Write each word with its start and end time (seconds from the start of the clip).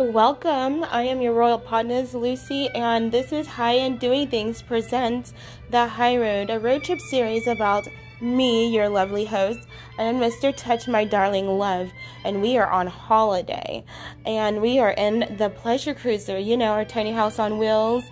Welcome. 0.00 0.82
I 0.84 1.02
am 1.02 1.20
your 1.20 1.34
royal 1.34 1.58
partners, 1.58 2.14
Lucy, 2.14 2.70
and 2.74 3.12
this 3.12 3.34
is 3.34 3.46
High 3.46 3.74
and 3.74 4.00
Doing 4.00 4.28
Things 4.28 4.62
presents 4.62 5.34
The 5.68 5.86
High 5.86 6.16
Road, 6.16 6.48
a 6.48 6.58
road 6.58 6.84
trip 6.84 7.00
series 7.00 7.46
about 7.46 7.86
me, 8.18 8.74
your 8.74 8.88
lovely 8.88 9.26
host, 9.26 9.60
and 9.98 10.18
Mr. 10.18 10.56
Touch 10.56 10.88
My 10.88 11.04
Darling 11.04 11.46
Love, 11.46 11.90
and 12.24 12.40
we 12.40 12.56
are 12.56 12.70
on 12.70 12.86
holiday. 12.86 13.84
And 14.24 14.62
we 14.62 14.78
are 14.78 14.92
in 14.92 15.36
the 15.36 15.50
pleasure 15.50 15.92
cruiser, 15.92 16.38
you 16.38 16.56
know, 16.56 16.72
our 16.72 16.86
tiny 16.86 17.12
house 17.12 17.38
on 17.38 17.58
wheels, 17.58 18.02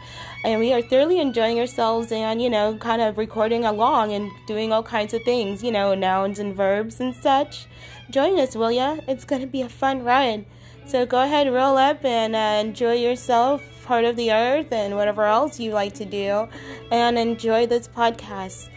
and 0.45 0.61
we 0.61 0.75
are 0.75 0.82
thoroughly 0.82 1.18
enjoying 1.20 1.59
ourselves 1.59 2.12
and, 2.12 2.43
you 2.43 2.50
know, 2.50 2.77
kind 2.77 3.00
of 3.00 3.16
recording 3.16 3.64
along 3.64 4.12
and 4.12 4.30
doing 4.46 4.75
all 4.75 4.82
kinds 4.82 5.14
of 5.14 5.23
things, 5.23 5.64
you 5.64 5.73
know, 5.73 5.95
nouns 5.95 6.39
and 6.39 6.55
verbs 6.55 7.00
and 7.00 7.14
such. 7.14 7.66
Join 8.11 8.39
us, 8.39 8.55
will 8.55 8.73
ya? 8.73 8.98
It's 9.09 9.25
to 9.25 9.47
be 9.47 9.62
a 9.62 9.70
fun 9.70 10.05
ride. 10.05 10.45
So 10.88 11.05
go 11.05 11.20
ahead, 11.20 11.52
roll 11.52 11.77
up 11.77 12.02
and 12.02 12.34
uh, 12.34 12.66
enjoy 12.66 12.95
yourself, 12.95 13.62
part 13.84 14.06
of 14.06 14.16
the 14.16 14.33
earth, 14.33 14.73
and 14.73 14.97
whatever 14.97 15.24
else 15.24 15.61
you 15.61 15.73
like 15.73 15.92
to 15.97 16.06
do, 16.06 16.48
and 16.91 17.19
enjoy 17.19 17.66
this 17.66 17.87
podcast. 17.87 18.70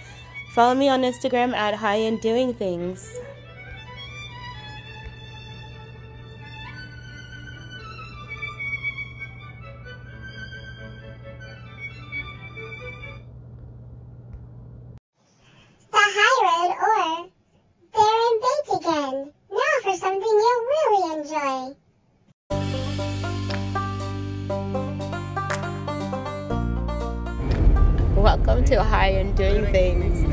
Follow 0.54 0.76
me 0.76 0.90
on 0.90 1.04
Instagram 1.04 1.54
at 1.54 1.74
High 1.74 2.04
and 2.04 2.20
Doing 2.20 2.54
Things. 2.54 3.18
too 28.72 28.80
high 28.80 29.10
and 29.10 29.36
doing 29.36 29.66
things. 29.66 30.24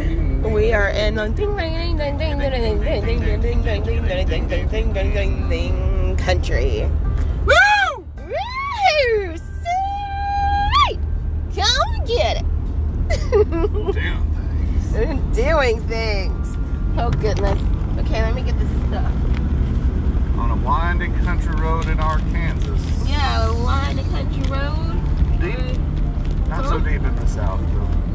We 0.45 0.73
are 0.73 0.91
in 0.91 1.19
on 1.19 1.35
country. 6.19 6.89
Woo! 7.47 8.05
Woo! 8.17 9.37
Sweet! 9.37 11.01
Come 11.57 12.05
get 12.07 12.37
it. 12.37 12.47
Damn 13.93 14.31
things. 14.95 15.37
Doing 15.37 15.81
things. 15.89 16.57
Oh 16.97 17.11
goodness. 17.11 17.61
Okay, 17.99 18.23
let 18.23 18.35
me 18.37 18.43
get 18.43 18.57
this 18.57 18.71
stuff. 18.87 19.13
On 20.39 20.53
a 20.53 20.57
winding 20.65 21.13
country 21.25 21.57
road 21.57 21.89
in 21.89 21.99
Arkansas. 21.99 22.77
Yeah, 23.05 23.49
a 23.49 23.65
winding 23.65 24.09
country 24.11 24.45
road. 24.45 24.95
Deep. 25.41 25.77
Not 26.49 26.67
so 26.67 26.79
deep 26.79 27.03
in 27.03 27.17
the 27.17 27.27
south 27.27 27.61
though. 27.73 28.08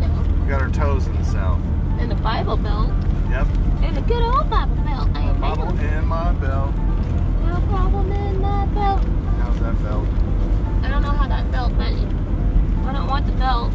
We 0.43 0.49
got 0.49 0.61
our 0.61 0.69
toes 0.71 1.07
in 1.07 1.15
the 1.15 1.23
south. 1.23 1.61
And 1.99 2.11
the 2.11 2.15
Bible 2.15 2.57
Belt. 2.57 2.89
Yep. 3.29 3.47
And 3.81 3.95
the 3.95 4.01
good 4.01 4.21
old 4.21 4.49
Bible 4.49 4.75
Belt. 4.83 5.07
I 5.13 5.29
ain't 5.29 5.39
Bottle 5.39 5.69
in 5.79 6.05
my 6.05 6.33
belt. 6.33 6.75
No 7.45 7.61
problem 7.69 8.11
in 8.11 8.41
my 8.41 8.65
belt. 8.65 9.01
How's 9.39 9.57
that 9.61 9.77
felt? 9.77 10.05
I 10.83 10.89
don't 10.89 11.01
know 11.01 11.11
how 11.11 11.29
that 11.29 11.49
felt, 11.49 11.77
but 11.77 11.87
I 11.87 12.91
don't 12.91 13.07
want 13.07 13.25
the 13.25 13.31
belt. 13.33 13.71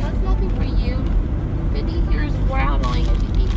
That's 0.00 0.18
nothing 0.24 0.50
for 0.56 0.64
you. 0.64 0.96
Mindy 1.72 2.00
here's 2.12 2.34
growling 2.48 3.06
and 3.06 3.36
thinks 3.36 3.54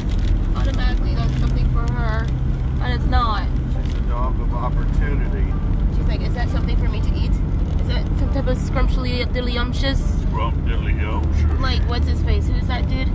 automatically 0.55 1.15
that's 1.15 1.35
something 1.39 1.67
for 1.71 1.91
her, 1.93 2.27
but 2.77 2.91
it's 2.91 3.05
not. 3.05 3.47
She's 3.73 3.93
a 3.95 4.01
dog 4.01 4.39
of 4.39 4.53
opportunity. 4.53 5.51
She's 5.95 6.05
like, 6.05 6.21
is 6.21 6.35
that 6.35 6.47
something 6.49 6.77
for 6.77 6.89
me 6.89 7.01
to 7.01 7.11
eat? 7.15 7.31
Is 7.81 7.87
that 7.87 8.05
some 8.19 8.31
type 8.33 8.45
of 8.45 8.57
scrumptious, 8.59 10.26
dillyumptious? 10.37 10.43
Rump 10.53 10.55
diddly 10.65 11.01
yo, 11.01 11.21
sure. 11.39 11.59
Like, 11.59 11.81
what's 11.89 12.07
his 12.07 12.21
face? 12.23 12.47
Who's 12.47 12.67
that 12.67 12.87
dude? 12.87 13.09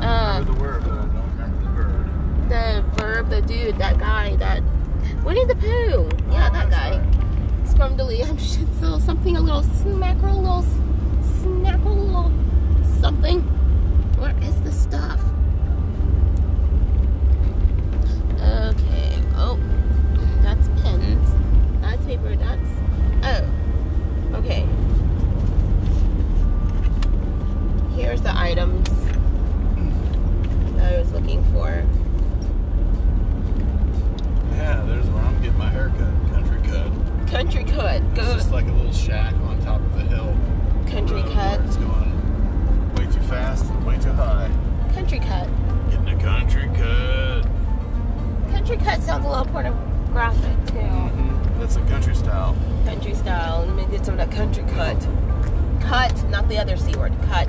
I 0.00 0.06
uh, 0.06 0.38
remember 0.40 0.52
the 0.52 0.60
word, 0.60 0.82
but 0.84 0.92
I 0.92 0.96
don't 0.96 1.30
remember 1.32 1.60
the 1.62 1.70
bird. 1.70 2.48
The 2.48 3.00
verb, 3.00 3.30
the 3.30 3.42
dude, 3.42 3.78
that 3.78 3.98
guy, 3.98 4.36
that 4.36 4.62
Winnie 5.24 5.44
the 5.46 5.56
Pooh. 5.56 6.08
Yeah, 6.30 6.48
Oh, 6.50 6.52
that 6.52 6.52
that's 6.52 6.70
guy. 6.70 6.90
right. 6.98 7.10
Scrumdiddlyumptious, 7.64 8.66
so 8.80 8.98
something, 8.98 9.36
a 9.36 9.40
little 9.40 9.62
smacker, 9.62 10.30
a 10.30 10.36
little 10.36 10.64
snackle, 11.42 11.86
a 11.86 11.88
little 11.90 12.32
cut. 37.74 38.00
Country 38.00 38.16
cut. 38.16 38.18
It's 38.18 38.34
just 38.34 38.52
like 38.52 38.66
a 38.66 38.72
little 38.72 38.92
shack 38.92 39.34
on 39.34 39.60
top 39.62 39.80
of 39.80 39.96
a 39.96 40.02
hill. 40.02 40.36
Country 40.90 41.22
road 41.22 41.32
cut. 41.32 41.60
It's 41.60 41.76
going 41.76 42.94
way 42.94 43.06
too 43.06 43.20
fast 43.22 43.64
and 43.66 43.86
way 43.86 43.98
too 43.98 44.12
high. 44.12 44.50
Country 44.92 45.18
cut. 45.18 45.48
Getting 45.90 46.08
a 46.08 46.22
country 46.22 46.68
cut. 46.74 47.42
Country 48.50 48.76
cut 48.76 49.02
sounds 49.02 49.24
a 49.24 49.28
little 49.28 49.46
pornographic 49.46 50.66
too. 50.66 50.78
Mm-hmm. 50.78 51.60
That's 51.60 51.76
a 51.76 51.80
country 51.82 52.14
style. 52.14 52.56
Country 52.84 53.14
style. 53.14 53.64
Let 53.66 53.76
me 53.76 53.86
get 53.96 54.04
some 54.04 54.18
of 54.18 54.28
that 54.28 54.36
country 54.36 54.64
cut. 54.74 55.00
Cut, 55.80 56.28
not 56.30 56.48
the 56.48 56.58
other 56.58 56.76
C 56.76 56.94
word. 56.96 57.12
Cut. 57.26 57.48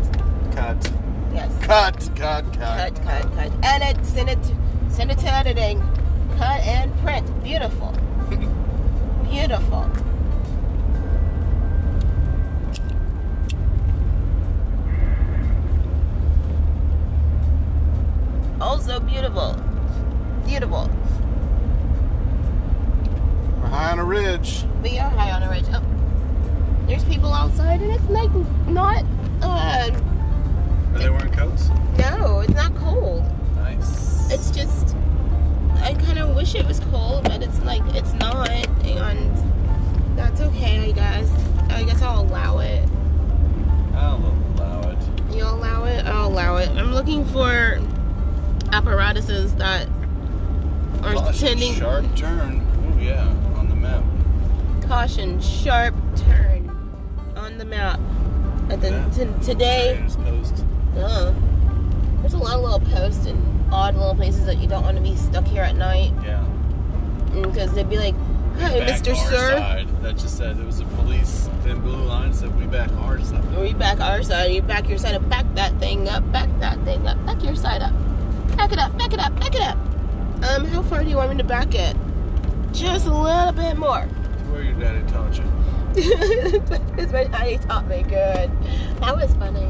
Cut. 0.53 0.91
Yes. 1.33 1.51
Cut, 1.65 2.09
cut, 2.15 2.45
cut. 2.53 2.95
Cut, 2.95 3.03
cut, 3.03 3.33
cut. 3.33 3.51
Edit, 3.63 4.05
send 4.05 4.29
it, 4.29 4.39
send 4.89 5.11
it 5.11 5.17
to 5.19 5.33
editing. 5.33 5.79
Cut 6.37 6.61
and 6.61 6.95
print. 6.99 7.43
Beautiful. 7.43 7.93
Beautiful. 9.29 9.89
Also 18.65 18.99
beautiful. 18.99 19.55
Beautiful. 20.43 20.89
We're 23.61 23.67
high 23.67 23.91
on 23.91 23.99
a 23.99 24.03
ridge. 24.03 24.65
We 24.81 24.97
are 24.97 25.07
high 25.07 25.31
on 25.33 25.43
a 25.43 25.49
ridge. 25.51 25.65
Oh, 25.71 25.83
there's 26.87 27.03
people 27.03 27.31
outside, 27.31 27.83
and 27.83 27.91
it's 27.91 28.09
like 28.09 28.31
not. 28.67 29.05
Uh, 29.43 29.91
Are 30.93 30.97
they 30.97 31.11
wearing 31.11 31.31
coats? 31.31 31.69
no, 31.99 32.39
it's 32.39 32.55
not 32.55 32.75
cold. 32.77 33.23
Nice. 33.57 34.31
It's 34.31 34.49
just. 34.49 34.95
I 35.75 35.93
kind 35.93 36.17
of 36.17 36.35
wish 36.35 36.55
it 36.55 36.65
was 36.65 36.79
cold, 36.91 37.25
but 37.25 37.43
it's 37.43 37.61
like 37.61 37.83
it's 37.93 38.13
not, 38.13 38.49
and 38.49 40.17
that's 40.17 40.41
okay. 40.41 40.89
I 40.89 40.91
guess. 40.91 41.31
I 41.69 41.83
guess 41.83 42.01
I'll 42.01 42.21
allow 42.21 42.57
it. 42.57 42.89
I'll 43.93 44.25
allow 44.57 44.89
it. 44.89 44.97
You'll 45.31 45.53
allow 45.53 45.83
it. 45.85 46.03
I'll 46.07 46.29
allow 46.29 46.57
it. 46.57 46.69
I'm 46.69 46.95
looking 46.95 47.23
for 47.25 47.79
apparatuses 48.71 49.55
that 49.55 49.87
are 51.03 51.13
Caution, 51.13 51.47
tending. 51.47 51.73
sharp 51.75 52.15
turn. 52.15 52.65
Oh 52.95 52.99
yeah, 53.01 53.27
on 53.55 53.69
the 53.69 53.75
map. 53.75 54.03
Caution, 54.87 55.39
sharp 55.41 55.93
turn 56.15 56.69
on 57.35 57.57
the 57.57 57.65
map. 57.65 57.99
And 58.69 58.81
then 58.81 58.93
Yeah. 58.93 59.25
t- 59.25 59.45
today. 59.45 60.03
Uh, 60.97 61.31
there's 62.21 62.33
a 62.33 62.37
lot 62.37 62.55
of 62.55 62.61
little 62.61 62.79
posts 62.79 63.25
and 63.27 63.37
odd 63.71 63.95
little 63.95 64.15
places 64.15 64.45
that 64.45 64.57
you 64.57 64.67
don't 64.67 64.83
want 64.83 64.95
to 64.97 65.03
be 65.03 65.15
stuck 65.15 65.45
here 65.45 65.61
at 65.63 65.75
night 65.75 66.11
Yeah. 66.23 66.41
because 67.43 67.73
they'd 67.73 67.89
be 67.89 67.97
like, 67.99 68.15
"Hi, 68.59 68.79
Back 68.79 69.01
Mr. 69.01 69.15
Sir, 69.15 69.57
Side. 69.57 69.87
That 70.01 70.17
just 70.17 70.37
said 70.37 70.57
it 70.57 70.65
was 70.65 70.79
a 70.79 70.85
police 70.85 71.49
thin 71.63 71.79
blue 71.81 71.97
line 72.05 72.33
said 72.33 72.57
we 72.59 72.65
back 72.65 72.89
our 73.01 73.19
side. 73.21 73.43
we 73.59 73.73
back 73.73 73.99
our 73.99 74.23
side. 74.23 74.51
You 74.51 74.61
back 74.61 74.87
your 74.89 74.97
side 74.97 75.13
up. 75.15 75.27
Back 75.29 75.45
that 75.55 75.77
thing 75.79 76.07
up. 76.09 76.31
Back 76.31 76.49
that 76.59 76.79
thing 76.85 77.05
up. 77.07 77.23
Back 77.25 77.43
your 77.43 77.55
side 77.55 77.81
up. 77.81 77.91
Back 78.55 78.71
it 78.71 78.79
up. 78.79 78.97
Back 78.97 79.13
it 79.13 79.19
up. 79.19 79.39
Back 79.39 79.55
it 79.55 79.61
up. 79.61 79.77
Um, 80.43 80.65
how 80.65 80.81
far 80.83 81.03
do 81.03 81.09
you 81.09 81.15
want 81.17 81.31
me 81.31 81.37
to 81.37 81.43
back 81.43 81.73
it? 81.75 81.95
Just 82.71 83.07
a 83.07 83.13
little 83.13 83.51
bit 83.51 83.77
more. 83.77 84.01
Where 84.51 84.61
your 84.63 84.73
daddy 84.79 85.03
taught 85.11 85.37
you. 85.37 85.43
Because 86.95 87.11
my 87.11 87.23
daddy 87.25 87.57
taught 87.57 87.87
me 87.87 88.03
good. 88.03 88.51
That 88.99 89.15
was 89.15 89.33
funny. 89.35 89.67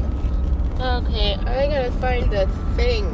Okay, 0.80 1.34
I 1.34 1.66
gotta 1.68 1.92
find 2.00 2.30
the 2.32 2.46
thing. 2.76 3.04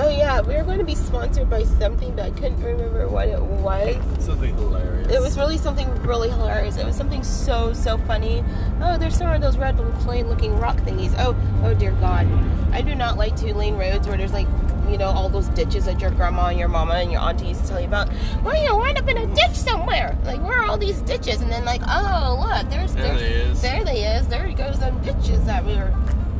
Oh 0.00 0.08
yeah, 0.10 0.40
we 0.40 0.54
were 0.54 0.62
going 0.62 0.78
to 0.78 0.84
be 0.84 0.94
sponsored 0.94 1.50
by 1.50 1.64
something, 1.64 2.14
but 2.14 2.26
I 2.26 2.30
couldn't 2.30 2.62
remember 2.62 3.08
what 3.08 3.28
it 3.28 3.40
was. 3.40 3.96
Something 4.24 4.54
hilarious. 4.54 5.12
It 5.12 5.20
was 5.20 5.36
really 5.36 5.58
something 5.58 5.90
really 6.02 6.30
hilarious. 6.30 6.76
It 6.76 6.86
was 6.86 6.94
something 6.94 7.24
so 7.24 7.72
so 7.72 7.98
funny. 7.98 8.44
Oh, 8.80 8.96
there's 8.96 9.16
some 9.16 9.28
of 9.28 9.40
those 9.40 9.56
red 9.56 9.76
plain 10.00 10.28
looking 10.28 10.56
rock 10.58 10.76
thingies. 10.78 11.14
Oh, 11.18 11.34
oh 11.64 11.74
dear 11.74 11.92
God, 11.92 12.28
I 12.72 12.80
do 12.80 12.94
not 12.94 13.16
like 13.16 13.36
two 13.36 13.52
lane 13.54 13.76
roads 13.76 14.06
where 14.06 14.16
there's 14.16 14.32
like 14.32 14.46
you 14.88 14.98
know 14.98 15.08
all 15.08 15.28
those 15.28 15.48
ditches 15.48 15.86
that 15.86 16.00
your 16.00 16.10
grandma 16.12 16.46
and 16.46 16.58
your 16.58 16.68
mama 16.68 16.94
and 16.94 17.10
your 17.10 17.20
auntie 17.20 17.48
used 17.48 17.62
to 17.62 17.68
tell 17.68 17.80
you 17.80 17.86
about. 17.86 18.08
Well, 18.44 18.56
you 18.62 18.76
wind 18.76 18.98
up 18.98 19.08
in 19.08 19.16
a 19.18 19.26
ditch 19.34 19.54
somewhere. 19.54 20.16
Like 20.24 20.40
where 20.42 20.58
are 20.58 20.66
all 20.66 20.78
these 20.78 21.00
ditches? 21.02 21.40
And 21.40 21.50
then 21.50 21.64
like 21.64 21.82
oh 21.88 22.38
look, 22.40 22.70
there's 22.70 22.94
There 22.94 23.04
there's 23.04 23.20
they 23.20 23.32
is. 23.32 23.62
there 23.62 23.84
they 23.84 24.04
is. 24.04 24.28
There 24.28 24.48
goes 24.52 24.78
them 24.78 25.02
ditches 25.02 25.44
that 25.46 25.64
we 25.64 25.74
were 25.74 25.92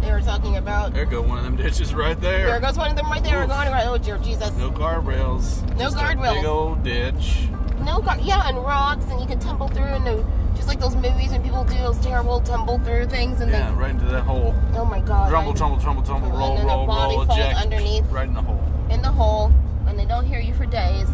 they 0.08 0.14
were 0.14 0.20
talking 0.22 0.56
about. 0.56 0.94
There 0.94 1.04
go 1.04 1.20
one 1.20 1.38
of 1.38 1.44
them 1.44 1.56
ditches 1.56 1.94
right 1.94 2.18
There 2.18 2.46
there. 2.46 2.60
goes 2.60 2.78
one 2.78 2.90
of 2.90 2.96
them 2.96 3.10
right 3.10 3.22
there. 3.22 3.36
We're 3.36 3.42
Oof. 3.44 3.48
going 3.50 3.70
right. 3.70 3.86
Oh 3.86 3.98
dear 3.98 4.16
Jesus. 4.18 4.50
No 4.56 4.70
guardrails. 4.70 5.62
No 5.76 5.90
guardrails. 5.90 6.34
Big 6.36 6.44
old 6.46 6.82
ditch. 6.82 7.48
No, 7.84 8.00
gar- 8.00 8.18
yeah, 8.20 8.48
and 8.48 8.58
rocks, 8.58 9.04
and 9.10 9.20
you 9.20 9.26
can 9.26 9.38
tumble 9.38 9.68
through, 9.68 9.84
and 9.84 10.24
just 10.56 10.66
like 10.68 10.80
those 10.80 10.96
movies 10.96 11.30
when 11.30 11.42
people 11.42 11.64
do 11.64 11.74
those 11.78 11.98
terrible 12.00 12.40
tumble 12.40 12.78
through 12.80 13.06
things, 13.06 13.40
and 13.40 13.50
Yeah, 13.50 13.78
right 13.78 13.90
into 13.90 14.04
that 14.06 14.22
hole. 14.22 14.54
oh 14.74 14.84
my 14.84 15.00
god, 15.00 15.30
Rumble, 15.30 15.54
tumble, 15.54 15.78
tumble, 15.78 16.02
tumble, 16.02 16.28
And 16.28 16.38
roll, 16.38 16.56
then 16.56 16.64
a 16.64 16.68
roll, 16.68 16.86
body 16.86 17.16
roll, 17.16 17.26
falls 17.26 17.38
eject. 17.38 17.60
underneath. 17.60 18.04
Right 18.10 18.26
in 18.28 18.34
the 18.34 18.42
hole. 18.42 18.60
in 18.90 19.00
the 19.02 19.08
hole, 19.08 19.52
and 19.86 19.98
they 19.98 20.04
don't 20.06 20.26
hear 20.26 20.40
you 20.40 20.52
for 20.54 20.66
days, 20.66 21.08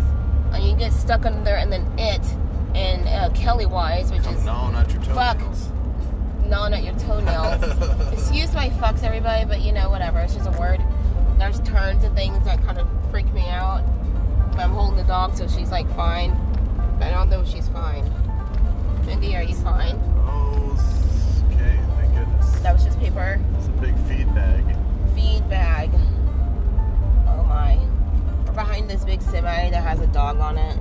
and 0.52 0.64
you 0.64 0.74
get 0.76 0.92
stuck 0.92 1.26
under 1.26 1.42
there, 1.44 1.58
and 1.58 1.70
then 1.72 1.86
it, 1.98 2.22
and 2.74 3.06
uh, 3.08 3.28
Kelly 3.34 3.66
Wise, 3.66 4.10
which 4.10 4.22
Come 4.22 4.34
is 4.36 4.44
your 4.44 5.02
Fuck. 5.02 5.38
Gnawing 6.46 6.74
at 6.74 6.84
your 6.84 6.94
toenails. 6.98 7.62
Excuse 8.12 8.52
my 8.54 8.68
fucks, 8.70 9.02
everybody, 9.02 9.44
but 9.44 9.60
you 9.60 9.72
know, 9.72 9.90
whatever. 9.90 10.20
It's 10.20 10.34
just 10.34 10.48
a 10.48 10.58
word. 10.58 10.80
There's 11.38 11.60
turns 11.60 12.04
and 12.04 12.14
things 12.14 12.44
that 12.44 12.64
kind 12.64 12.78
of 12.78 12.88
freak 13.10 13.32
me 13.32 13.48
out. 13.48 13.82
But 14.52 14.60
I'm 14.60 14.70
holding 14.70 14.96
the 14.96 15.04
dog, 15.04 15.36
so 15.36 15.48
she's 15.48 15.70
like 15.70 15.88
fine. 15.96 16.30
But 16.98 17.08
I 17.08 17.10
don't 17.10 17.28
know 17.28 17.40
if 17.40 17.48
she's 17.48 17.68
fine. 17.68 18.04
Mindy, 19.04 19.36
are 19.36 19.42
you 19.42 19.54
fine? 19.56 19.96
Oh, 20.26 20.72
okay, 21.52 21.78
thank 21.96 22.14
goodness. 22.14 22.60
That 22.60 22.72
was 22.72 22.84
just 22.84 22.98
paper. 23.00 23.40
It's 23.58 23.66
a 23.66 23.70
big 23.72 23.96
feed 24.06 24.32
bag. 24.34 24.64
Feed 25.14 25.48
bag. 25.50 25.90
Oh 27.26 27.44
my. 27.48 27.78
We're 28.46 28.52
behind 28.52 28.88
this 28.88 29.04
big 29.04 29.20
semi 29.22 29.70
that 29.70 29.82
has 29.82 30.00
a 30.00 30.06
dog 30.06 30.38
on 30.38 30.56
it. 30.56 30.78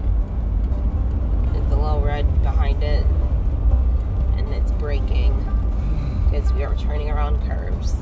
It's 1.56 1.74
a 1.74 1.76
little 1.76 2.02
red 2.02 2.26
behind 2.44 2.84
it. 2.84 3.06
And 4.38 4.54
it's 4.54 4.72
braking. 4.74 5.33
We 6.52 6.64
are 6.64 6.76
turning 6.76 7.10
around 7.10 7.42
curves. 7.48 7.96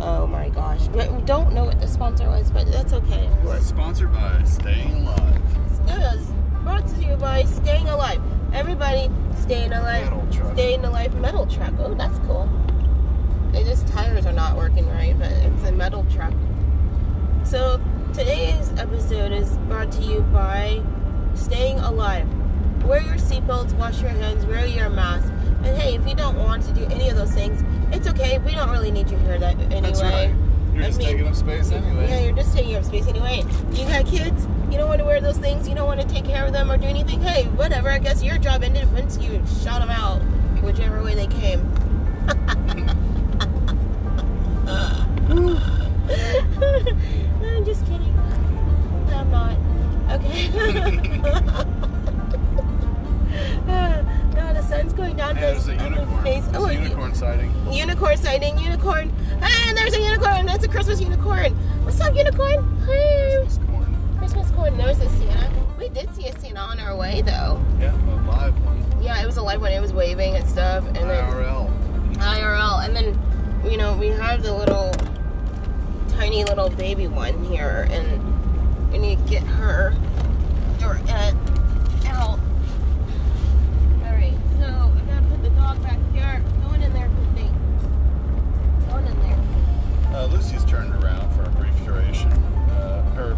Oh 0.00 0.26
my 0.26 0.48
gosh. 0.48 0.88
But 0.88 1.12
we 1.12 1.22
don't 1.22 1.52
know 1.52 1.64
what 1.64 1.80
the 1.80 1.88
sponsor 1.88 2.28
was, 2.28 2.50
but 2.50 2.70
that's 2.70 2.92
okay. 2.92 3.28
course. 3.42 3.66
Sponsored 3.66 4.12
by 4.12 4.42
Staying 4.44 5.06
Alive. 5.06 5.42
It 5.88 6.14
is 6.14 6.32
brought 6.62 6.86
to 6.86 7.04
you 7.04 7.16
by 7.16 7.44
Staying 7.44 7.88
Alive. 7.88 8.20
Everybody, 8.52 9.10
staying 9.40 9.72
alive. 9.72 10.04
Metal 10.04 10.28
truck. 10.30 10.52
Staying 10.52 10.84
alive 10.84 11.14
metal 11.14 11.46
truck. 11.46 11.72
Oh, 11.78 11.94
that's 11.94 12.18
cool. 12.20 12.48
They 13.52 13.64
just 13.64 13.86
tires 13.88 14.26
are 14.26 14.32
not 14.32 14.56
working 14.56 14.86
right, 14.90 15.18
but 15.18 15.30
it's 15.30 15.64
a 15.64 15.72
metal 15.72 16.04
truck. 16.12 16.34
So 17.44 17.80
today's 18.12 18.70
episode 18.78 19.32
is 19.32 19.56
brought 19.68 19.90
to 19.92 20.02
you 20.02 20.20
by 20.32 20.82
Staying 21.34 21.78
Alive. 21.78 22.28
Wear 22.84 23.00
your 23.00 23.16
seatbelts, 23.16 23.72
wash 23.74 24.00
your 24.00 24.10
hands, 24.10 24.44
wear 24.46 24.66
your 24.66 24.90
mask. 24.90 25.32
And 25.64 25.76
hey, 25.78 25.94
if 25.94 26.06
you 26.08 26.14
don't 26.14 26.36
want 26.38 26.64
to 26.64 26.72
do 26.72 26.84
any 26.86 27.08
of 27.08 27.16
those 27.16 27.32
things, 27.32 27.62
it's 27.94 28.08
okay. 28.08 28.38
We 28.38 28.52
don't 28.54 28.70
really 28.70 28.90
need 28.90 29.10
you 29.10 29.16
here 29.18 29.38
that 29.38 29.56
anyway. 29.58 29.80
That's 29.80 30.02
right. 30.02 30.34
You're 30.74 30.84
I 30.84 30.86
just 30.86 30.98
mean- 30.98 31.08
taking 31.08 31.28
up 31.28 31.34
space 31.34 31.70
anyway. 31.70 32.08
Yeah, 32.08 32.20
you're 32.20 32.34
just 32.34 32.56
taking 32.56 32.74
up 32.76 32.84
space 32.84 33.06
anyway. 33.06 33.44
You 33.72 33.84
got 33.86 34.06
kids, 34.06 34.46
you 34.70 34.78
don't 34.78 34.88
want 34.88 35.00
to 35.00 35.04
wear 35.04 35.20
those 35.20 35.36
things, 35.38 35.68
you 35.68 35.74
don't 35.74 35.86
want 35.86 36.00
to 36.00 36.06
take 36.08 36.24
care 36.24 36.46
of 36.46 36.52
them 36.52 36.70
or 36.70 36.76
do 36.78 36.86
anything. 36.86 37.20
Hey, 37.20 37.44
whatever. 37.48 37.90
I 37.90 37.98
guess 37.98 38.22
your 38.22 38.38
job 38.38 38.62
ended 38.62 38.90
once 38.92 39.18
you 39.18 39.42
shot 39.62 39.80
them 39.80 39.90
out, 39.90 40.20
whichever 40.62 41.02
way 41.02 41.14
they 41.14 41.26
came. 41.26 41.60
Unicorn 58.02 58.24
sighting, 58.24 58.58
unicorn. 58.58 59.12
Ah, 59.42 59.72
there's 59.76 59.94
a 59.94 60.00
unicorn. 60.00 60.44
That's 60.44 60.64
a 60.64 60.68
Christmas 60.68 61.00
unicorn. 61.00 61.52
What's 61.84 62.00
up, 62.00 62.16
unicorn? 62.16 62.80
Hi. 62.84 63.44
Christmas 63.44 63.58
corn. 63.68 64.16
Christmas 64.18 64.50
corn. 64.50 64.76
There's 64.76 64.98
a 64.98 65.08
Santa. 65.10 65.48
We 65.78 65.88
did 65.88 66.12
see 66.16 66.26
a 66.26 66.36
Santa 66.40 66.58
on 66.58 66.80
our 66.80 66.96
way, 66.96 67.22
though. 67.22 67.64
Yeah, 67.78 67.94
a 67.94 68.26
live 68.26 68.64
one. 68.64 68.84
Yeah, 69.00 69.22
it 69.22 69.26
was 69.26 69.36
a 69.36 69.42
live 69.42 69.60
one. 69.60 69.70
It 69.70 69.80
was 69.80 69.92
waving 69.92 70.34
and 70.34 70.48
stuff. 70.48 70.84
And 70.84 70.96
then 70.96 71.32
IRL. 71.32 72.14
IRL. 72.14 72.84
And 72.84 72.96
then, 72.96 73.16
you 73.70 73.76
know, 73.76 73.96
we 73.96 74.08
have 74.08 74.42
the 74.42 74.52
little 74.52 74.90
tiny 76.08 76.42
little 76.42 76.70
baby 76.70 77.06
one 77.06 77.44
here, 77.44 77.86
and 77.88 78.90
we 78.90 78.98
need 78.98 79.24
to 79.24 79.30
get 79.30 79.44
her 79.44 79.94
or 80.84 80.96
it 80.96 81.08
out. 82.06 82.40
All 84.02 84.10
right, 84.10 84.34
so 84.58 84.66
I 84.66 85.00
gotta 85.06 85.26
put 85.30 85.42
the 85.44 85.50
dog 85.50 85.80
back 85.84 85.98
here. 86.12 86.42
Going 86.64 86.82
in 86.82 86.92
there, 86.92 87.08
Christy. 87.08 87.48
Going 88.88 89.06
in 89.06 89.20
there. 89.20 89.38
Uh, 90.14 90.21
Lucy's 90.32 90.64
turned 90.64 90.94
around 91.02 91.30
for 91.36 91.42
a 91.42 91.50
brief 91.50 91.74
duration. 91.84 92.32
Uh, 92.32 93.02
her 93.14 93.36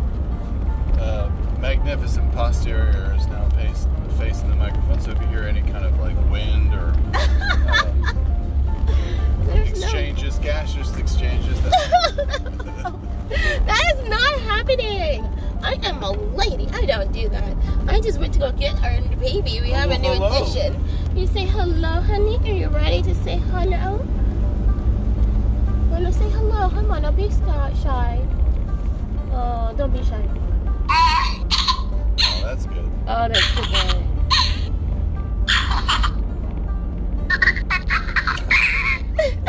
uh, 1.01 1.31
magnificent 1.61 2.31
posterior 2.33 3.13
is 3.17 3.27
now 3.27 3.49
pace, 3.51 3.87
facing 4.17 4.49
the 4.49 4.57
microphone, 4.57 5.01
so 5.01 5.11
if 5.11 5.21
you 5.21 5.27
hear 5.27 5.43
any 5.43 5.61
kind 5.63 5.85
of 5.85 5.99
like 5.99 6.17
wind 6.31 6.73
or 6.73 6.95
uh, 7.15 7.93
There's 9.41 9.81
no 9.81 9.87
exchanges, 9.87 10.39
gaseous 10.39 10.97
exchanges, 10.97 11.61
that, 13.29 13.83
is 13.97 14.09
not 14.09 14.41
happening. 14.43 15.25
I 15.63 15.75
am 15.83 16.03
a 16.03 16.13
lady. 16.13 16.69
I 16.73 16.85
don't 16.85 17.11
do 17.11 17.29
that. 17.31 17.57
I 17.89 18.01
just 18.01 18.21
went 18.21 18.35
to 18.35 18.39
go 18.39 18.53
get 18.53 18.75
our 18.85 19.01
baby. 19.17 19.61
We 19.61 19.71
have 19.71 19.91
a 19.91 19.99
new 19.99 20.11
hello. 20.11 20.45
addition. 20.45 20.85
You 21.17 21.27
say 21.27 21.47
hello, 21.47 22.01
honey. 22.03 22.39
Are 22.45 22.55
you 22.55 22.69
ready 22.69 23.03
to 23.03 23.15
say 23.15 23.39
hello? 23.39 24.04
Wanna 26.89 26.91
say 26.91 26.91
hello? 26.91 26.91
Come 26.91 26.91
on, 26.91 27.03
don't 27.03 27.17
be 27.17 27.29
shy. 27.83 28.21
Oh, 29.33 29.75
don't 29.77 29.93
be 29.93 30.03
shy. 30.05 30.29
oh, 30.91 32.43
that's 32.43 32.67
good. 32.67 32.91
Oh, 33.07 33.29
that's 33.29 33.55
good. 33.55 34.05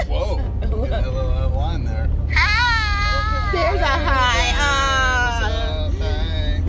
Whoa, 0.07 0.37
getting 0.61 1.05
a 1.05 1.11
little 1.11 1.31
out 1.31 1.43
of 1.43 1.53
line 1.53 1.83
there. 1.83 2.09
There's 3.51 3.81
a 3.81 3.85
hi. 3.85 4.51
Ah. 4.57 5.85
up? 5.87 5.93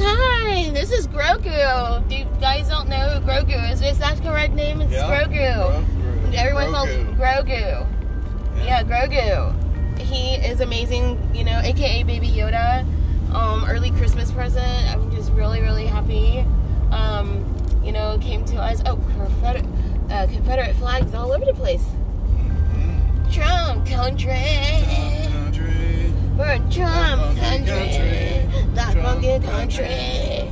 Hi, 0.01 0.71
this 0.71 0.91
is 0.91 1.07
Grogu. 1.09 2.11
You 2.11 2.27
guys 2.41 2.69
don't 2.69 2.89
know 2.89 2.97
who 2.97 3.21
Grogu 3.27 3.73
is, 3.73 3.83
is 3.83 3.99
that 3.99 4.21
correct 4.23 4.55
name? 4.55 4.81
It's 4.81 4.93
Yeah. 4.93 5.09
Grogu. 5.09 5.85
Grogu. 5.87 6.35
Everyone 6.35 6.73
calls 6.73 6.89
Grogu. 6.89 7.17
Grogu. 7.17 7.87
Yeah, 8.65 8.83
Grogu. 8.83 9.66
He 10.09 10.35
is 10.37 10.61
amazing, 10.61 11.19
you 11.35 11.43
know, 11.45 11.59
aka 11.65 12.03
Baby 12.05 12.29
Yoda. 12.29 12.87
Um, 13.35 13.65
early 13.69 13.91
Christmas 13.91 14.31
present. 14.31 14.65
I'm 14.93 15.11
just 15.11 15.33
really, 15.33 15.61
really 15.61 15.87
happy. 15.87 16.47
Um, 16.93 17.45
you 17.85 17.91
know, 17.93 18.17
came 18.21 18.45
to 18.47 18.57
us. 18.57 18.83
Oh, 18.87 18.97
Confederate, 18.97 19.65
uh, 20.11 20.27
Confederate 20.29 20.77
flags 20.77 21.13
all 21.15 21.33
over 21.33 21.45
the 21.45 21.55
place. 21.55 21.85
Mhm. 22.31 23.33
Trump 23.33 23.87
country. 23.87 24.33
Country. 25.33 26.13
We're 26.39 26.53
in 26.53 26.71
Trump 26.71 27.37
country. 27.39 28.47
That 28.75 28.95
funky 28.95 29.39
country. 29.41 30.51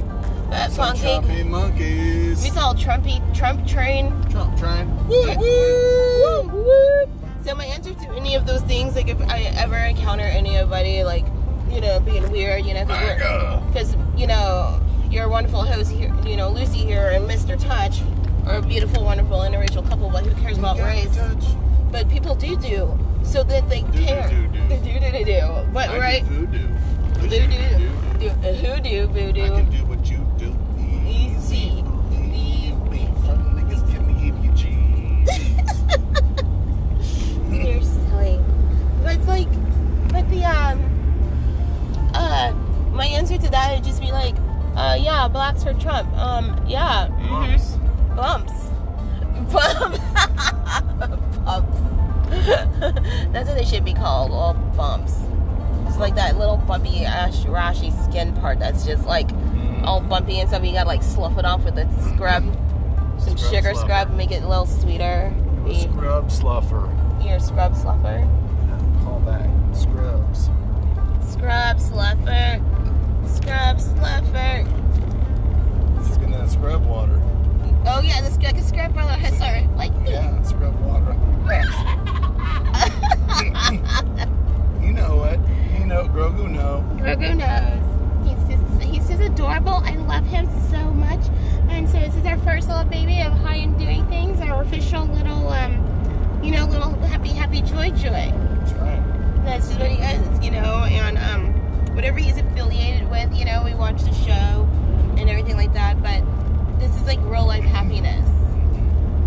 That 0.50 0.72
funky. 0.72 1.00
choppy 1.02 1.42
monkeys. 1.44 2.42
We 2.42 2.50
saw 2.50 2.74
Trumpy 2.74 3.20
Trump 3.34 3.66
train. 3.66 4.12
Trump 4.30 4.56
train. 4.58 4.88
Woo, 5.08 5.36
woo, 5.38 6.42
woo. 6.48 7.13
So 7.44 7.54
my 7.54 7.66
answer 7.66 7.92
to 7.92 8.08
any 8.12 8.34
of 8.36 8.46
those 8.46 8.62
things, 8.62 8.96
like 8.96 9.08
if 9.08 9.20
I 9.28 9.40
ever 9.58 9.76
encounter 9.76 10.24
anybody 10.24 11.04
like, 11.04 11.26
you 11.70 11.80
know, 11.80 12.00
being 12.00 12.30
weird, 12.30 12.64
you 12.64 12.72
know, 12.72 12.84
because 13.68 13.94
you 14.16 14.26
know 14.26 14.80
your 15.10 15.28
wonderful 15.28 15.62
host 15.62 15.90
here, 15.90 16.14
you 16.24 16.36
know, 16.36 16.48
Lucy 16.50 16.78
here 16.78 17.10
and 17.10 17.28
Mr. 17.28 17.60
Touch 17.60 18.00
are 18.46 18.56
a 18.56 18.62
beautiful, 18.62 19.04
wonderful 19.04 19.38
interracial 19.40 19.86
couple, 19.88 20.08
but 20.10 20.24
who 20.24 20.34
cares 20.42 20.56
about 20.56 20.78
race? 20.78 21.14
touch. 21.14 21.44
But 21.92 22.08
people 22.08 22.34
do 22.34 22.56
do, 22.56 22.98
so 23.22 23.42
that 23.44 23.68
they 23.68 23.82
Do, 23.82 23.92
do, 23.92 24.04
care. 24.04 24.28
do, 24.30 24.46
do. 24.48 24.68
They 24.68 24.76
do 24.92 25.00
do 25.00 25.12
do 25.18 25.24
do. 25.24 25.70
But 25.72 25.90
I 25.90 25.98
right, 25.98 26.28
do 26.28 26.46
voodoo. 26.46 26.68
voodoo, 27.18 27.46
do. 27.46 28.18
do, 28.20 28.28
uh, 28.30 28.52
hoodoo, 28.54 29.02
I 29.02 29.06
voodoo. 29.06 29.46
can 29.48 29.70
do 29.70 29.84
what 29.84 30.10
you 30.10 30.23
You're 40.44 40.62
silly. 40.62 40.80
But 42.12 43.06
it's 43.06 43.30
like, 44.12 44.34
but 44.36 44.42
the 44.42 44.42
um, 44.42 44.76
Uh, 44.76 44.94
yeah, 45.00 45.28
blacks 45.28 45.62
for 45.64 45.72
Trump. 45.74 46.08
Um, 46.16 46.60
yeah. 46.66 47.08
Bumps. 47.28 47.76
mhm. 47.76 48.16
Bumps. 48.16 48.52
Bumps. 49.52 49.98
bumps. 51.44 51.80
That's 53.32 53.48
what 53.48 53.56
they 53.58 53.64
should 53.64 53.84
be 53.84 53.94
called. 53.94 54.30
All 54.32 54.54
bumps. 54.76 55.16
It's 55.86 55.98
like 55.98 56.14
that 56.16 56.38
little 56.38 56.56
bumpy 56.56 57.04
ash 57.04 57.44
rashy 57.44 57.92
skin 58.08 58.32
part 58.34 58.58
that's 58.58 58.84
just 58.84 59.06
like 59.06 59.28
Mm. 59.28 59.84
all 59.84 60.00
bumpy 60.00 60.40
and 60.40 60.48
stuff. 60.48 60.64
You 60.64 60.72
gotta 60.72 60.88
like 60.88 61.02
slough 61.02 61.38
it 61.38 61.44
off 61.44 61.64
with 61.64 61.78
a 61.78 61.86
scrub, 62.14 62.42
some 63.18 63.36
Scrub 63.36 63.38
sugar 63.38 63.74
sluffer. 63.74 63.76
scrub, 63.80 64.10
make 64.16 64.30
it 64.32 64.42
a 64.42 64.48
little 64.48 64.66
sweeter. 64.66 65.32
Be 65.64 65.78
Scrub 65.82 66.30
sluffer. 66.30 66.88
your 67.24 67.38
scrub 67.38 67.74
sluffer. 67.76 68.26
Call 69.04 69.20
that 69.26 69.46
scrubs. 69.74 70.50
Scrub 71.28 71.80
sluffer. 71.80 72.60
Scrub 73.26 73.80
sluffer. 73.80 74.66
In 76.22 76.30
that 76.30 76.48
scrub 76.48 76.86
water. 76.86 77.20
Oh 77.86 78.00
yeah, 78.00 78.20
this 78.22 78.38
like 78.38 78.56
a 78.56 78.62
scrub 78.62 78.94
brother. 78.94 79.18
Sorry, 79.36 79.68
like 79.76 79.92
Yeah, 80.06 80.42
scrub 80.42 80.74
water. 80.80 81.14
You 84.82 84.92
know 84.92 85.24
it. 85.24 85.40
You 85.78 85.86
know, 85.86 86.04
Grogu 86.04 86.48
know. 86.50 86.84
Grogu 86.96 87.36
knows. 87.36 87.82
He's 88.26 88.48
just 88.48 88.82
he's 88.82 89.08
just 89.08 89.22
adorable. 89.22 89.82
I 89.84 89.96
love 89.96 90.24
him 90.24 90.46
so 90.70 90.78
much. 90.92 91.20
And 91.68 91.88
so 91.88 91.98
this 91.98 92.14
is 92.14 92.24
our 92.24 92.38
first 92.38 92.68
little 92.68 92.84
baby 92.84 93.20
of 93.20 93.32
High 93.32 93.56
and 93.56 93.78
Doing 93.78 94.06
Things, 94.06 94.40
our 94.40 94.62
official 94.62 95.04
little 95.06 95.48
um 95.48 96.40
you 96.42 96.52
know, 96.52 96.64
little 96.66 96.94
happy 97.06 97.30
happy 97.30 97.60
joy 97.62 97.90
joy. 97.90 98.32
That's 99.44 99.68
just 99.68 99.78
what 99.78 99.90
he 99.90 100.02
is, 100.02 100.44
you 100.44 100.50
know, 100.50 100.84
and 100.84 101.18
um 101.18 101.52
whatever 101.94 102.18
he's 102.18 102.36
affiliated 102.38 103.08
with, 103.10 103.32
you 103.36 103.44
know, 103.44 103.62
we 103.64 103.74
watch 103.74 104.02
the 104.02 104.12
show 104.12 104.68
and 105.16 105.30
everything 105.30 105.56
like 105.56 105.72
that, 105.74 106.02
but 106.02 106.22
this 106.80 106.94
is 106.96 107.02
like 107.02 107.20
real 107.22 107.46
life 107.46 107.62
happiness. 107.62 108.28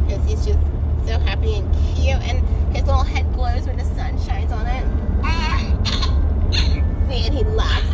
Because 0.05 0.25
he's 0.27 0.45
just 0.45 0.59
so 1.05 1.19
happy 1.19 1.55
and 1.55 1.73
cute 1.95 2.21
and 2.23 2.45
his 2.75 2.85
little 2.85 3.03
head 3.03 3.31
glows 3.33 3.67
when 3.67 3.77
the 3.77 3.85
sun 3.85 4.17
shines 4.25 4.51
on 4.51 4.65
it. 4.67 4.83
See, 7.07 7.25
and 7.25 7.35
he 7.35 7.43
laughs. 7.43 7.85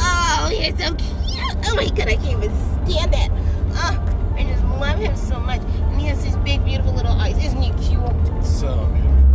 Oh, 0.00 0.48
he's 0.50 0.76
so 0.78 0.94
cute. 0.94 1.56
Oh 1.66 1.74
my 1.76 1.86
god, 1.86 2.08
I 2.08 2.16
can't 2.16 2.42
even 2.42 2.86
stand 2.86 3.14
it. 3.14 3.30
Oh, 3.74 4.34
I 4.36 4.44
just 4.44 4.64
love 4.64 4.98
him 4.98 5.14
so 5.14 5.38
much. 5.38 5.60
And 5.60 6.00
he 6.00 6.06
has 6.08 6.24
these 6.24 6.36
big, 6.38 6.64
beautiful 6.64 6.94
little 6.94 7.12
eyes. 7.12 7.36
Isn't 7.44 7.62
he 7.62 7.70
cute? 7.84 8.00
So 8.44 8.86
beautiful. 8.86 9.27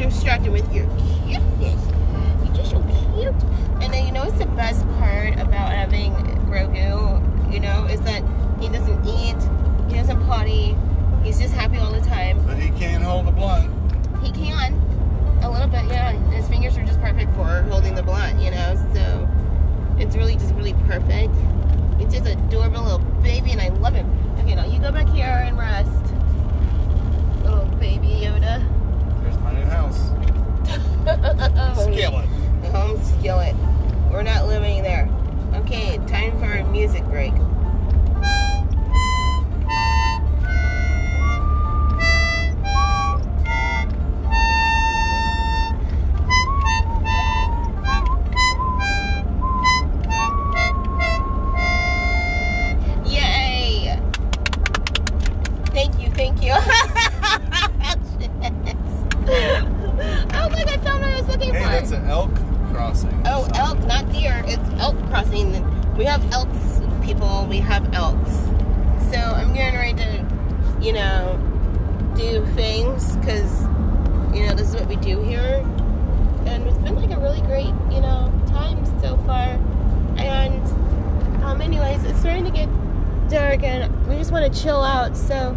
Don't 0.00 0.50
with 0.50 0.74
your 0.74 0.86
cuteness. 1.26 1.84
You're 2.42 2.54
just 2.54 2.70
so 2.70 2.80
cute. 3.14 3.34
And 3.82 3.92
then, 3.92 4.06
you 4.06 4.12
know, 4.12 4.24
what's 4.24 4.38
the 4.38 4.46
best 4.46 4.88
part 4.98 5.34
about 5.34 5.72
having 5.72 6.14
Grogu, 6.46 7.52
you 7.52 7.60
know, 7.60 7.84
is 7.84 8.00
that 8.00 8.24
he 8.60 8.70
doesn't 8.70 9.06
eat, 9.06 9.36
he 9.90 9.96
doesn't 9.96 10.24
potty, 10.26 10.74
he's 11.22 11.38
just 11.38 11.52
happy 11.52 11.76
all 11.76 11.92
the 11.92 12.00
time. 12.00 12.42
But 12.46 12.56
he 12.56 12.70
can't 12.70 13.04
hold 13.04 13.28
a 13.28 13.32
blunt. 13.32 13.70
He 14.24 14.32
can. 14.32 14.72
A 15.42 15.50
little 15.50 15.68
bit, 15.68 15.84
yeah. 15.84 16.12
His 16.30 16.48
fingers 16.48 16.78
are 16.78 16.84
just 16.84 17.00
perfect 17.02 17.34
for 17.34 17.62
holding 17.70 17.94
the 17.94 18.02
blunt, 18.02 18.40
you 18.40 18.50
know. 18.50 18.76
So 18.94 19.28
it's 19.98 20.16
really 20.16 20.34
just 20.34 20.54
really 20.54 20.74
perfect. 20.88 21.34
It's 21.98 22.14
just 22.14 22.26
adorable 22.26 22.82
little 22.82 22.98
baby, 23.22 23.52
and 23.52 23.60
I 23.60 23.68
love 23.68 23.92
him. 23.92 24.10
Okay, 24.38 24.54
now 24.54 24.64
you 24.64 24.80
go 24.80 24.90
back 24.92 25.08
here 25.10 25.26
and 25.26 25.58
rest, 25.58 25.90
little 27.44 27.66
baby 27.76 28.08
Yoda. 28.08 28.79
My 29.50 29.58
new 29.58 29.66
house. 29.66 29.98
Skillet. 31.82 32.28
The 32.62 32.70
home 32.70 33.02
skillet. 33.02 33.56
We're 34.12 34.22
not 34.22 34.46
living 34.46 34.82
there. 34.84 35.08
Okay, 35.54 35.98
time 36.06 36.38
for 36.38 36.52
a 36.52 36.64
music 36.70 37.04
break. 37.06 37.32
We 66.00 66.06
have 66.06 66.32
elks, 66.32 66.80
people. 67.04 67.46
We 67.46 67.58
have 67.58 67.92
elks. 67.92 68.30
So 69.12 69.18
I'm 69.18 69.52
getting 69.52 69.78
ready 69.78 69.92
to, 69.98 70.26
you 70.80 70.94
know, 70.94 71.38
do 72.16 72.46
things 72.54 73.16
because, 73.16 73.64
you 74.34 74.46
know, 74.46 74.54
this 74.54 74.70
is 74.70 74.76
what 74.76 74.86
we 74.86 74.96
do 74.96 75.20
here. 75.20 75.62
And 76.46 76.66
it's 76.66 76.78
been 76.78 76.96
like 76.96 77.10
a 77.10 77.20
really 77.20 77.42
great, 77.42 77.74
you 77.92 78.00
know, 78.00 78.32
time 78.46 78.82
so 79.02 79.18
far. 79.26 79.60
And, 80.16 80.64
um, 81.44 81.60
anyways, 81.60 82.02
it's 82.04 82.18
starting 82.20 82.44
to 82.44 82.50
get 82.50 82.70
dark 83.28 83.62
and 83.62 83.94
we 84.08 84.16
just 84.16 84.32
want 84.32 84.50
to 84.50 84.62
chill 84.62 84.82
out. 84.82 85.14
So 85.14 85.54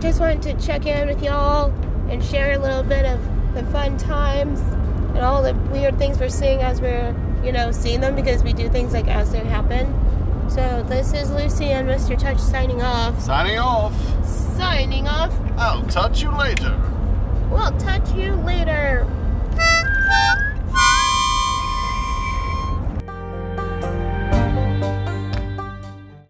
just 0.00 0.20
wanted 0.20 0.40
to 0.40 0.66
check 0.66 0.86
in 0.86 1.06
with 1.06 1.22
y'all 1.22 1.70
and 2.08 2.24
share 2.24 2.54
a 2.54 2.58
little 2.58 2.82
bit 2.82 3.04
of 3.04 3.20
the 3.52 3.62
fun 3.64 3.98
times 3.98 4.60
and 4.60 5.18
all 5.18 5.42
the 5.42 5.52
weird 5.70 5.98
things 5.98 6.18
we're 6.18 6.30
seeing 6.30 6.62
as 6.62 6.80
we're, 6.80 7.14
you 7.44 7.52
know, 7.52 7.70
seeing 7.70 8.00
them 8.00 8.14
because 8.14 8.42
we 8.42 8.52
do 8.52 8.68
things 8.68 8.92
like 8.92 9.08
as 9.08 9.30
they 9.30 9.40
happen. 9.40 9.92
So 10.48 10.84
this 10.88 11.12
is 11.12 11.30
Lucy 11.30 11.66
and 11.66 11.88
Mr. 11.88 12.18
Touch 12.18 12.38
signing 12.38 12.82
off. 12.82 13.20
Signing 13.20 13.58
off. 13.58 13.94
Signing 14.56 15.06
off. 15.08 15.32
I'll 15.56 15.82
touch 15.84 16.22
you 16.22 16.30
later. 16.30 16.80
We'll 17.50 17.76
touch 17.78 18.12
you 18.12 18.34
later. 18.34 19.06